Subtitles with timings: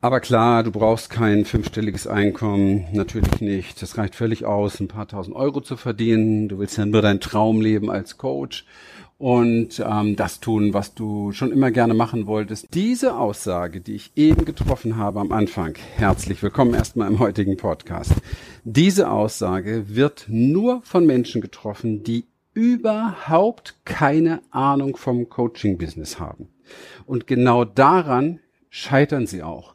[0.00, 3.82] Aber klar, du brauchst kein fünfstelliges Einkommen, natürlich nicht.
[3.82, 6.48] Das reicht völlig aus, ein paar tausend Euro zu verdienen.
[6.48, 8.64] Du willst ja nur dein Traumleben als Coach
[9.18, 12.68] und ähm, das tun, was du schon immer gerne machen wolltest.
[12.74, 18.12] Diese Aussage, die ich eben getroffen habe am Anfang, herzlich willkommen erstmal im heutigen Podcast.
[18.62, 26.50] Diese Aussage wird nur von Menschen getroffen, die überhaupt keine Ahnung vom Coaching-Business haben.
[27.04, 28.38] Und genau daran
[28.70, 29.74] scheitern sie auch.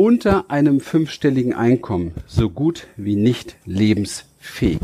[0.00, 4.80] unter einem fünfstelligen Einkommen so gut wie nicht lebensfähig.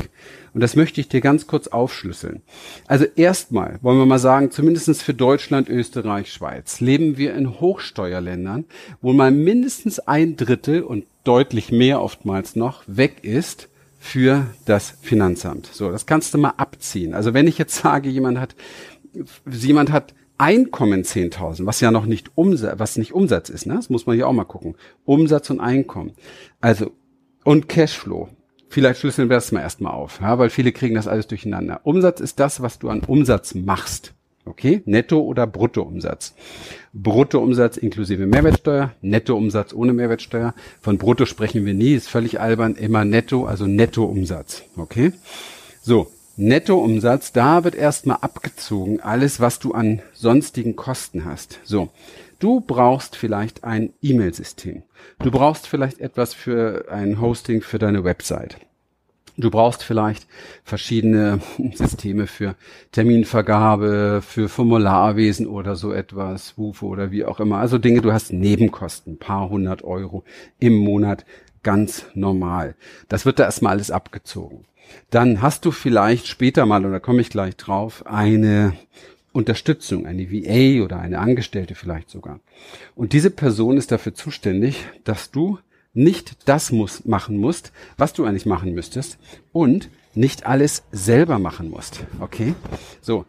[0.53, 2.43] Und das möchte ich dir ganz kurz aufschlüsseln.
[2.87, 8.67] Also erstmal wollen wir mal sagen, zumindestens für Deutschland, Österreich, Schweiz leben wir in Hochsteuerländern,
[9.01, 15.71] wo mal mindestens ein Drittel und deutlich mehr oftmals noch weg ist für das Finanzamt.
[15.73, 17.15] So, das kannst du mal abziehen.
[17.15, 18.55] Also wenn ich jetzt sage, jemand hat,
[19.51, 23.75] jemand hat Einkommen 10.000, was ja noch nicht Umsatz, was nicht Umsatz ist, ne?
[23.75, 24.75] Das muss man hier auch mal gucken.
[25.05, 26.13] Umsatz und Einkommen.
[26.61, 26.93] Also,
[27.45, 28.29] und Cashflow.
[28.69, 31.81] Vielleicht schlüsseln wir das mal erstmal auf, ja, weil viele kriegen das alles durcheinander.
[31.85, 34.13] Umsatz ist das, was du an Umsatz machst.
[34.45, 34.83] Okay?
[34.85, 36.35] Netto- oder Bruttoumsatz.
[36.93, 40.55] Bruttoumsatz inklusive Mehrwertsteuer, Nettoumsatz ohne Mehrwertsteuer.
[40.81, 44.63] Von Brutto sprechen wir nie, ist völlig albern, immer Netto, also Nettoumsatz.
[44.77, 45.13] Okay?
[45.83, 51.61] So, Nettoumsatz, da wird erstmal abgezogen alles, was du an sonstigen Kosten hast.
[51.65, 51.89] So.
[52.39, 54.83] Du brauchst vielleicht ein E-Mail-System.
[55.21, 58.59] Du brauchst vielleicht etwas für ein Hosting für deine Website.
[59.39, 60.27] Du brauchst vielleicht
[60.65, 61.41] verschiedene
[61.75, 62.55] Systeme für
[62.93, 67.59] Terminvergabe, für Formularwesen oder so etwas, WUFO oder wie auch immer.
[67.59, 70.25] Also Dinge, du hast Nebenkosten, paar hundert Euro
[70.59, 71.25] im Monat,
[71.63, 72.77] ganz normal.
[73.09, 74.67] Das wird da erstmal alles abgezogen.
[75.11, 78.75] Dann hast du vielleicht später mal, oder komme ich gleich drauf, eine
[79.33, 82.41] Unterstützung, eine VA oder eine Angestellte vielleicht sogar.
[82.95, 85.59] Und diese Person ist dafür zuständig, dass du
[85.93, 89.19] nicht das muss, machen musst, was du eigentlich machen müsstest
[89.53, 92.05] und nicht alles selber machen musst.
[92.21, 92.55] Okay?
[93.01, 93.25] So.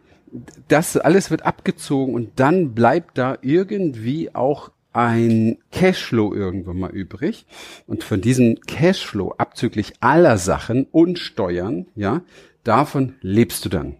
[0.68, 7.46] Das alles wird abgezogen und dann bleibt da irgendwie auch ein Cashflow irgendwann mal übrig.
[7.86, 12.22] Und von diesem Cashflow abzüglich aller Sachen und Steuern, ja,
[12.64, 13.96] davon lebst du dann.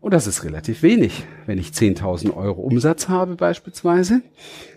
[0.00, 1.24] Und das ist relativ wenig.
[1.46, 4.22] Wenn ich 10.000 Euro Umsatz habe beispielsweise,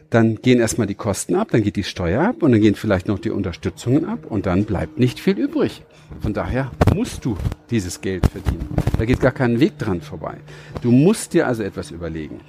[0.09, 3.07] dann gehen erstmal die Kosten ab, dann geht die Steuer ab und dann gehen vielleicht
[3.07, 5.83] noch die Unterstützungen ab und dann bleibt nicht viel übrig.
[6.19, 7.37] Von daher musst du
[7.69, 8.67] dieses Geld verdienen.
[8.97, 10.37] Da geht gar kein Weg dran vorbei.
[10.81, 12.41] Du musst dir also etwas überlegen.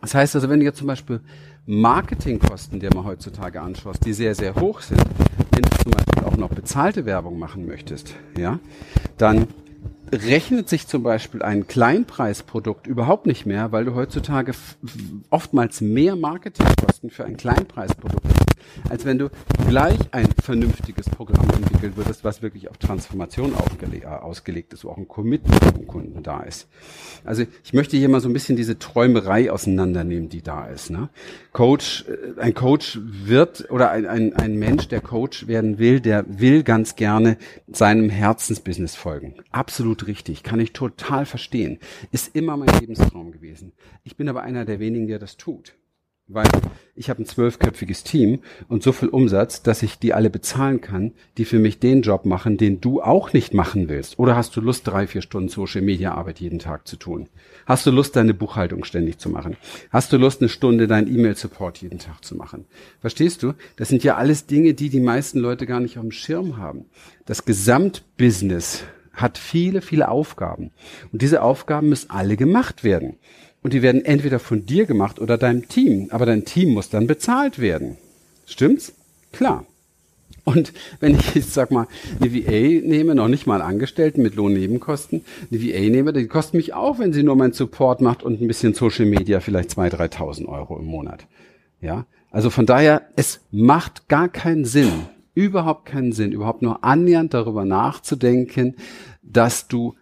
[0.00, 1.20] Das heißt also, wenn du jetzt zum Beispiel
[1.66, 5.02] Marketingkosten, die man heutzutage anschaust, die sehr, sehr hoch sind,
[5.50, 8.60] wenn du zum Beispiel auch noch bezahlte Werbung machen möchtest, ja,
[9.18, 9.48] dann
[10.12, 14.52] rechnet sich zum Beispiel ein Kleinpreisprodukt überhaupt nicht mehr, weil du heutzutage
[15.30, 18.45] oftmals mehr Marketingkosten für ein Kleinpreisprodukt hast,
[18.88, 19.30] als wenn du
[19.68, 24.96] gleich ein vernünftiges Programm entwickeln würdest, was wirklich auf Transformation äh, ausgelegt ist, wo auch
[24.96, 26.68] ein Commitment vom Kunden da ist.
[27.24, 30.90] Also ich möchte hier mal so ein bisschen diese Träumerei auseinandernehmen, die da ist.
[30.90, 31.08] Ne?
[31.52, 36.24] Coach, äh, ein Coach wird oder ein, ein, ein Mensch, der Coach werden will, der
[36.28, 37.38] will ganz gerne
[37.68, 39.34] seinem Herzensbusiness folgen.
[39.50, 41.78] Absolut richtig, kann ich total verstehen.
[42.12, 43.72] Ist immer mein Lebenstraum gewesen.
[44.04, 45.74] Ich bin aber einer der wenigen, der das tut
[46.28, 46.48] weil
[46.96, 51.12] ich habe ein zwölfköpfiges Team und so viel Umsatz, dass ich die alle bezahlen kann,
[51.38, 54.18] die für mich den Job machen, den du auch nicht machen willst.
[54.18, 57.28] Oder hast du Lust, drei, vier Stunden Social Media Arbeit jeden Tag zu tun?
[57.64, 59.56] Hast du Lust, deine Buchhaltung ständig zu machen?
[59.90, 62.64] Hast du Lust, eine Stunde deinen E-Mail-Support jeden Tag zu machen?
[63.00, 63.52] Verstehst du?
[63.76, 66.86] Das sind ja alles Dinge, die die meisten Leute gar nicht auf dem Schirm haben.
[67.24, 68.82] Das Gesamtbusiness
[69.12, 70.72] hat viele, viele Aufgaben.
[71.12, 73.16] Und diese Aufgaben müssen alle gemacht werden.
[73.66, 76.06] Und die werden entweder von dir gemacht oder deinem Team.
[76.12, 77.96] Aber dein Team muss dann bezahlt werden.
[78.46, 78.92] Stimmt's?
[79.32, 79.66] Klar.
[80.44, 81.88] Und wenn ich jetzt sag mal
[82.20, 86.74] eine VA nehme, noch nicht mal Angestellten mit Lohnnebenkosten, eine VA nehme, die kostet mich
[86.74, 90.46] auch, wenn sie nur meinen Support macht und ein bisschen Social Media, vielleicht 2.000, 3.000
[90.46, 91.26] Euro im Monat.
[91.80, 94.92] Ja, also von daher, es macht gar keinen Sinn,
[95.34, 98.76] überhaupt keinen Sinn, überhaupt nur annähernd darüber nachzudenken,
[99.24, 99.96] dass du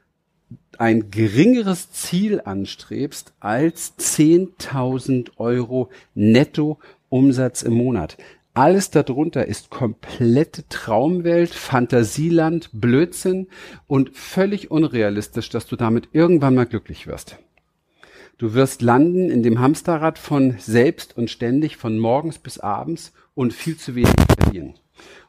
[0.78, 8.16] ein geringeres Ziel anstrebst als 10.000 Euro netto Umsatz im Monat.
[8.54, 13.48] Alles darunter ist komplette Traumwelt, Fantasieland, Blödsinn
[13.88, 17.38] und völlig unrealistisch, dass du damit irgendwann mal glücklich wirst.
[18.38, 23.52] Du wirst landen in dem Hamsterrad von selbst und ständig von morgens bis abends und
[23.52, 24.74] viel zu wenig verdienen.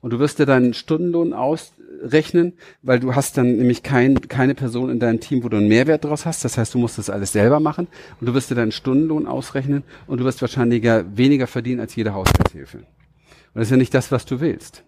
[0.02, 4.90] Und du wirst dir deinen Stundenlohn ausrechnen, weil du hast dann nämlich kein, keine Person
[4.90, 6.46] in deinem Team, wo du einen Mehrwert draus hast.
[6.46, 7.88] Das heißt, du musst das alles selber machen.
[8.20, 12.14] Und du wirst dir deinen Stundenlohn ausrechnen und du wirst wahrscheinlich weniger verdienen als jede
[12.14, 12.78] Haushaltshilfe.
[12.78, 12.86] Und
[13.54, 14.84] das ist ja nicht das, was du willst.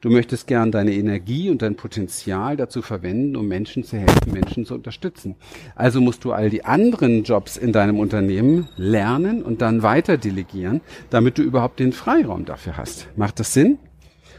[0.00, 4.66] Du möchtest gern deine Energie und dein Potenzial dazu verwenden, um Menschen zu helfen, Menschen
[4.66, 5.34] zu unterstützen.
[5.74, 10.80] Also musst du all die anderen Jobs in deinem Unternehmen lernen und dann weiter delegieren,
[11.10, 13.08] damit du überhaupt den Freiraum dafür hast.
[13.16, 13.78] Macht das Sinn?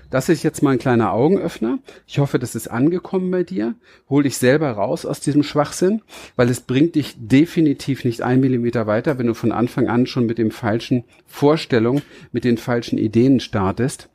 [0.09, 1.79] Das ist jetzt mal ein kleiner Augenöffner.
[2.07, 3.75] Ich hoffe, das ist angekommen bei dir.
[4.09, 6.01] Hol dich selber raus aus diesem Schwachsinn,
[6.35, 10.25] weil es bringt dich definitiv nicht ein Millimeter weiter, wenn du von Anfang an schon
[10.25, 12.01] mit dem falschen Vorstellung,
[12.31, 14.09] mit den falschen Ideen startest.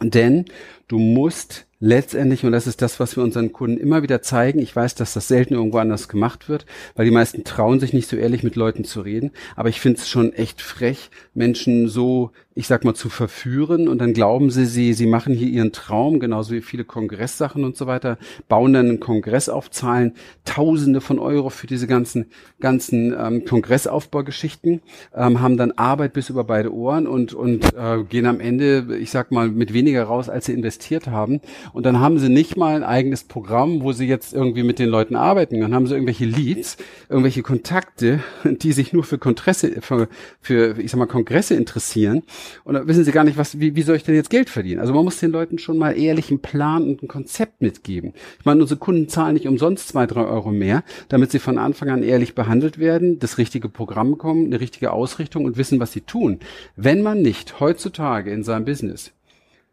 [0.00, 0.46] Denn
[0.88, 4.74] du musst letztendlich, und das ist das, was wir unseren Kunden immer wieder zeigen, ich
[4.74, 6.64] weiß, dass das selten irgendwo anders gemacht wird,
[6.94, 9.98] weil die meisten trauen sich nicht so ehrlich mit Leuten zu reden, aber ich finde
[9.98, 14.66] es schon echt frech, Menschen so ich sag mal, zu verführen und dann glauben sie,
[14.66, 18.18] sie, sie machen hier ihren Traum, genauso wie viele Kongresssachen und so weiter,
[18.48, 20.12] bauen dann einen Kongress auf, zahlen
[20.44, 22.26] Tausende von Euro für diese ganzen,
[22.60, 24.82] ganzen ähm, Kongressaufbaugeschichten,
[25.14, 29.10] ähm, haben dann Arbeit bis über beide Ohren und, und äh, gehen am Ende, ich
[29.10, 31.40] sag mal, mit weniger raus, als sie investiert haben.
[31.72, 34.88] Und dann haben sie nicht mal ein eigenes Programm, wo sie jetzt irgendwie mit den
[34.88, 35.60] Leuten arbeiten.
[35.60, 36.76] Dann haben sie irgendwelche Leads,
[37.08, 40.08] irgendwelche Kontakte, die sich nur für Kongresse, für,
[40.40, 42.22] für ich sag mal, Kongresse interessieren
[42.64, 44.80] und dann wissen sie gar nicht, was, wie, wie soll ich denn jetzt Geld verdienen?
[44.80, 48.12] Also man muss den Leuten schon mal ehrlich einen Plan und ein Konzept mitgeben.
[48.38, 51.90] Ich meine, unsere Kunden zahlen nicht umsonst zwei, drei Euro mehr, damit sie von Anfang
[51.90, 56.02] an ehrlich behandelt werden, das richtige Programm bekommen, eine richtige Ausrichtung und wissen, was sie
[56.02, 56.40] tun.
[56.76, 59.12] Wenn man nicht heutzutage in seinem Business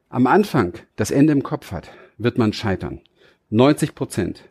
[0.10, 3.02] am Anfang das Ende im Kopf hat, wird man scheitern.
[3.52, 4.44] 90 Prozent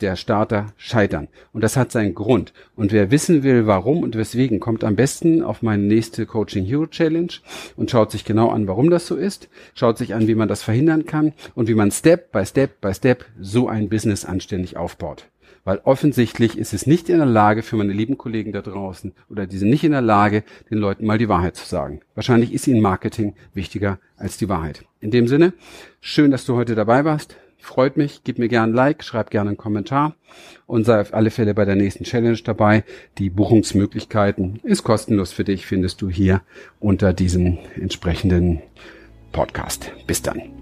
[0.00, 1.28] der Starter scheitern.
[1.52, 2.52] Und das hat seinen Grund.
[2.74, 6.86] Und wer wissen will, warum und weswegen, kommt am besten auf meine nächste Coaching Hero
[6.86, 7.32] Challenge
[7.76, 10.62] und schaut sich genau an, warum das so ist, schaut sich an, wie man das
[10.62, 15.28] verhindern kann und wie man Step by Step by Step so ein Business anständig aufbaut.
[15.64, 19.46] Weil offensichtlich ist es nicht in der Lage für meine lieben Kollegen da draußen oder
[19.46, 22.00] die sind nicht in der Lage, den Leuten mal die Wahrheit zu sagen.
[22.14, 24.84] Wahrscheinlich ist ihnen Marketing wichtiger als die Wahrheit.
[25.00, 25.52] In dem Sinne,
[26.00, 27.36] schön, dass du heute dabei warst.
[27.58, 30.16] Freut mich, gib mir gerne ein Like, schreib gerne einen Kommentar
[30.66, 32.82] und sei auf alle Fälle bei der nächsten Challenge dabei.
[33.18, 36.42] Die Buchungsmöglichkeiten ist kostenlos für dich, findest du hier
[36.80, 38.62] unter diesem entsprechenden
[39.30, 39.92] Podcast.
[40.08, 40.61] Bis dann.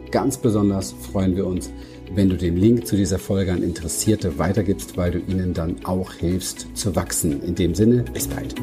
[0.11, 1.71] Ganz besonders freuen wir uns,
[2.13, 6.13] wenn du den Link zu dieser Folge an Interessierte weitergibst, weil du ihnen dann auch
[6.13, 7.41] hilfst zu wachsen.
[7.43, 8.53] In dem Sinne, bis bald.